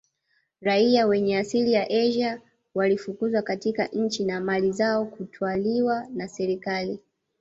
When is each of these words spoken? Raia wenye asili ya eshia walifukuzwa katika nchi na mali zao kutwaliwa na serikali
Raia 0.61 1.07
wenye 1.07 1.37
asili 1.37 1.73
ya 1.73 1.91
eshia 1.91 2.41
walifukuzwa 2.75 3.41
katika 3.41 3.85
nchi 3.87 4.25
na 4.25 4.39
mali 4.41 4.71
zao 4.71 5.05
kutwaliwa 5.05 6.07
na 6.13 6.27
serikali 6.27 6.99